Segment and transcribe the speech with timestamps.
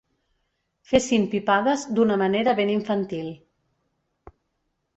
[0.91, 3.31] Fessin pipades d'una manera ben infantil.